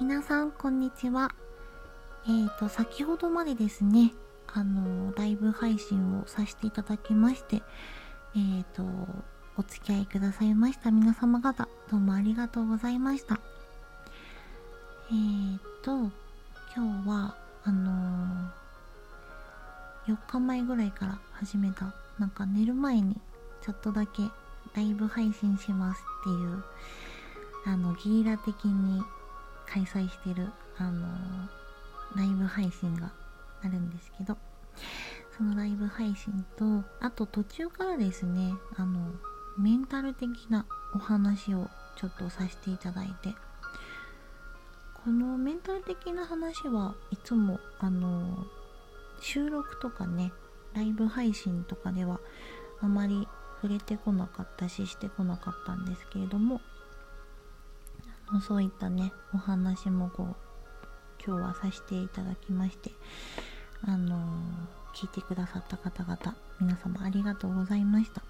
[0.00, 1.32] 皆さんこんにちは。
[2.26, 4.12] えーと先ほどまでですね
[4.52, 7.62] あのライブ配信をさせていただきまして
[8.34, 8.82] えーと
[9.56, 13.38] お付き合いくださいました皆様方どうもありがとうございました。
[15.10, 16.10] えーと
[16.76, 18.50] 今日はあの
[20.08, 23.16] 4日前ぐらいから始めたなんか寝る前に
[23.62, 24.24] ちょっとだけ
[24.74, 26.64] ライブ配信しますっていう
[27.66, 29.02] あのゲリラ的に
[29.66, 31.06] 開催してるあの
[32.16, 33.12] ライブ配信が
[33.62, 34.36] あるんですけど
[35.36, 39.12] そのライブ配信とあと途中からですねあの
[39.58, 43.34] メンタル的なお話をちょっとさせていただいて
[45.04, 48.46] このメンタル的な話はいつもあの
[49.20, 50.32] 収録とかね
[50.74, 52.20] ライブ配信とかでは
[52.80, 53.28] あまり
[53.60, 56.60] 触れてこなかったししてこなかったんですけれども
[58.46, 60.36] そういったねお話もこう
[61.24, 62.90] 今日はさせていただきまして
[63.82, 68.22] あのー、聞いてくださった方々皆様ありがとうございました。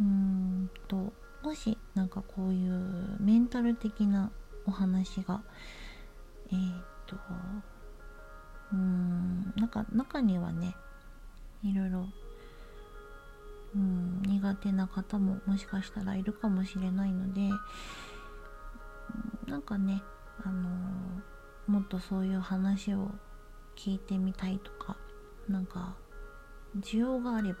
[0.00, 4.30] うーんともしなんかこういうメンタル的な
[4.66, 5.42] お話が
[6.50, 7.16] えー、っと
[8.72, 10.76] うーんなんか中にはね
[11.62, 12.06] いろいろ
[13.74, 17.40] うん苦手な方ももしかしたらいるかもしれないので
[19.48, 20.02] なんかね
[20.44, 23.10] あのー、もっとそういう話を
[23.76, 24.96] 聞いてみたいとか
[25.48, 25.96] なんか
[26.78, 27.60] 需要があれば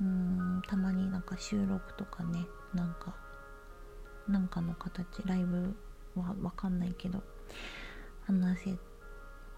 [0.00, 3.14] うんたまになんか収録とかねなんか
[4.28, 5.74] なんかの形ライブ
[6.16, 7.22] はわかんないけど
[8.26, 8.74] 話せ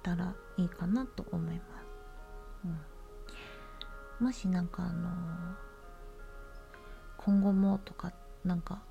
[0.03, 1.63] たらいいかなと思います、
[4.21, 5.13] うん、もしなんかあのー、
[7.17, 8.13] 今後もとか
[8.45, 8.83] なんか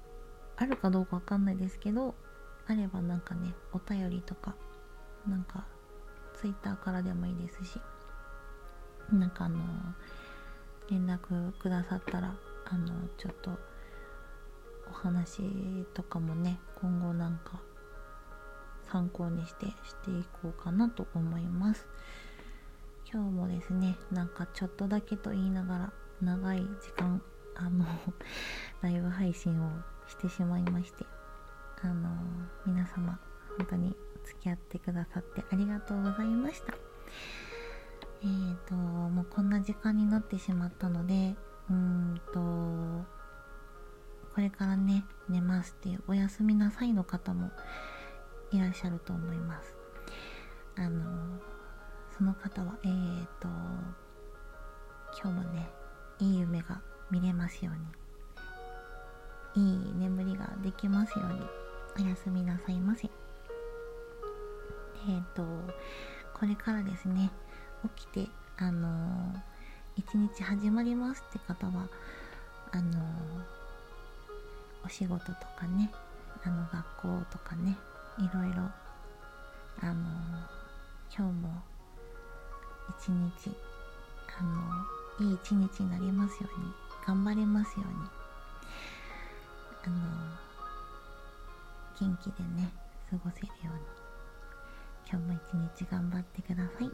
[0.58, 2.16] あるかどうかわかんないですけど
[2.68, 4.56] あればなんかねお便りとか
[5.28, 5.66] なんか
[6.40, 7.80] twitter からでもいいですし
[9.12, 9.60] なんかあの
[10.90, 12.36] 連絡くださったら
[12.66, 12.88] あの
[13.18, 13.52] ちょっと
[14.90, 15.42] お話
[15.94, 17.62] とかもね今後なんか
[18.92, 21.86] 参考にしてしていこうかなと思います。
[23.12, 27.22] 今日もですねなんかちょっとだけと言いながら長い時間
[27.56, 27.86] あの
[28.82, 29.72] ライブ配信を
[30.08, 31.06] してしまいまして
[31.84, 32.10] あの
[32.66, 33.20] 皆様
[33.58, 33.96] 本当に
[34.26, 36.74] 付き合ってくださってありがとうございました。
[38.22, 41.36] えーともうこんな時間になってしまったので
[41.70, 43.06] うーんと
[44.34, 47.52] これからね寝ますっていうおやすみなさいの方も
[48.52, 49.76] いらっしゃると思います。
[50.76, 51.40] あの
[52.18, 53.48] その方はえーと
[55.22, 55.70] 今日もね
[56.20, 56.82] いい夢が
[57.12, 58.07] 見れますように。
[59.58, 63.10] いい眠りができますようにおやすみなさいませ。
[65.10, 65.44] えっ、ー、と
[66.36, 67.32] これからですね
[67.98, 69.40] 起きてあのー、
[69.96, 71.88] 一日始まりますって方は
[72.72, 73.04] あのー、
[74.86, 75.92] お仕事とかね
[76.44, 77.76] あの学校とかね
[78.20, 78.62] いろいろ
[79.82, 79.94] あの
[81.16, 81.50] 今日も
[83.00, 83.56] 一日
[84.40, 84.44] あ
[85.24, 86.72] のいい一日になりますように
[87.08, 88.27] 頑張れますように
[89.88, 89.96] あの
[91.98, 92.70] 元気でね
[93.10, 93.82] 過ごせるように
[95.10, 95.40] 今日も一
[95.82, 96.92] 日頑張ってください。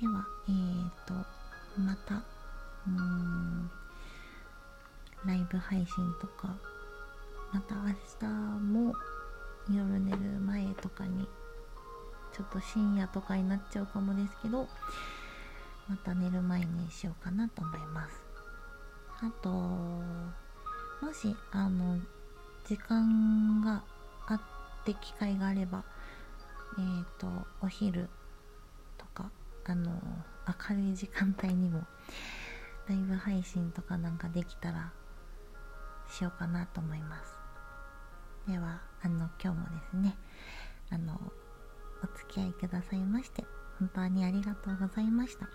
[0.00, 1.14] ではえーと
[1.80, 3.70] またうーん
[5.24, 6.56] ライブ配信とか
[7.52, 8.26] また明日
[8.60, 8.92] も
[9.70, 11.28] 夜寝る前とかに
[12.32, 14.66] ちょっと深夜とかになっちゃうかもですけど
[15.88, 18.24] また寝る前にしようかなと思います。
[19.20, 19.50] あと
[21.00, 21.98] もしあの
[22.64, 23.82] 時間が
[24.26, 24.40] あっ
[24.84, 25.84] て機会があれば
[26.76, 27.28] えっ、ー、と
[27.62, 28.08] お昼
[28.96, 29.30] とか
[29.64, 29.92] あの
[30.70, 31.84] 明るい時間帯にも
[32.88, 34.92] ライブ配信とかなんかできたら
[36.10, 37.38] しようかなと思います。
[38.50, 40.16] ではあの今日もですね
[40.90, 41.20] あの
[42.02, 43.44] お付き合いくださいまして
[43.78, 45.48] 本当にありがとうございました。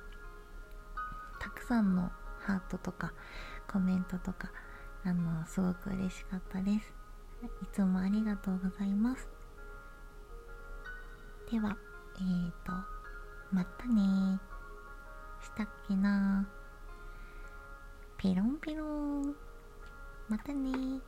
[1.39, 3.13] たくさんのハートとか
[3.69, 4.51] コメントとか
[5.05, 6.93] あのすごく嬉しかったです。
[7.61, 9.27] いつもありがとうございます。
[11.51, 11.77] では
[12.15, 12.71] えーと
[13.51, 14.39] またね。
[15.41, 16.47] したっけな。
[18.17, 19.35] ピロンピロン。
[20.29, 21.01] またね。